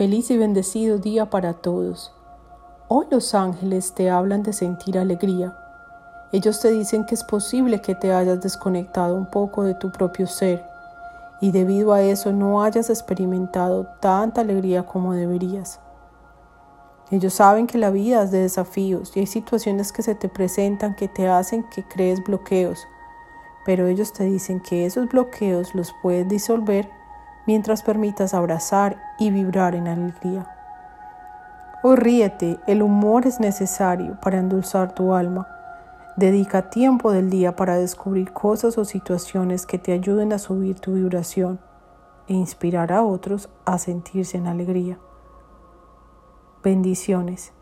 Feliz 0.00 0.30
y 0.30 0.38
bendecido 0.38 0.96
día 0.96 1.28
para 1.28 1.52
todos. 1.52 2.10
Hoy 2.88 3.04
los 3.10 3.34
ángeles 3.34 3.92
te 3.94 4.08
hablan 4.08 4.42
de 4.42 4.54
sentir 4.54 4.98
alegría. 4.98 5.54
Ellos 6.32 6.58
te 6.58 6.70
dicen 6.70 7.04
que 7.04 7.14
es 7.14 7.22
posible 7.22 7.82
que 7.82 7.94
te 7.94 8.10
hayas 8.10 8.40
desconectado 8.40 9.14
un 9.14 9.26
poco 9.26 9.62
de 9.62 9.74
tu 9.74 9.92
propio 9.92 10.26
ser 10.26 10.64
y 11.42 11.50
debido 11.50 11.92
a 11.92 12.00
eso 12.00 12.32
no 12.32 12.62
hayas 12.62 12.88
experimentado 12.88 13.88
tanta 14.00 14.40
alegría 14.40 14.86
como 14.86 15.12
deberías. 15.12 15.80
Ellos 17.10 17.34
saben 17.34 17.66
que 17.66 17.76
la 17.76 17.90
vida 17.90 18.22
es 18.22 18.30
de 18.30 18.38
desafíos 18.38 19.14
y 19.14 19.20
hay 19.20 19.26
situaciones 19.26 19.92
que 19.92 20.02
se 20.02 20.14
te 20.14 20.30
presentan 20.30 20.96
que 20.96 21.08
te 21.08 21.28
hacen 21.28 21.62
que 21.68 21.86
crees 21.86 22.24
bloqueos, 22.24 22.86
pero 23.66 23.86
ellos 23.86 24.14
te 24.14 24.24
dicen 24.24 24.60
que 24.60 24.86
esos 24.86 25.10
bloqueos 25.10 25.74
los 25.74 25.94
puedes 26.02 26.26
disolver 26.26 26.88
mientras 27.50 27.82
permitas 27.82 28.32
abrazar 28.32 28.96
y 29.18 29.32
vibrar 29.32 29.74
en 29.74 29.88
alegría. 29.88 30.46
Hoy 31.82 31.96
ríete, 31.96 32.60
el 32.68 32.80
humor 32.80 33.26
es 33.26 33.40
necesario 33.40 34.20
para 34.20 34.38
endulzar 34.38 34.94
tu 34.94 35.14
alma. 35.14 35.48
Dedica 36.14 36.70
tiempo 36.70 37.10
del 37.10 37.28
día 37.28 37.56
para 37.56 37.76
descubrir 37.76 38.32
cosas 38.32 38.78
o 38.78 38.84
situaciones 38.84 39.66
que 39.66 39.78
te 39.78 39.90
ayuden 39.90 40.32
a 40.32 40.38
subir 40.38 40.78
tu 40.78 40.92
vibración 40.92 41.58
e 42.28 42.34
inspirar 42.34 42.92
a 42.92 43.02
otros 43.02 43.48
a 43.64 43.78
sentirse 43.78 44.36
en 44.36 44.46
alegría. 44.46 45.00
Bendiciones. 46.62 47.52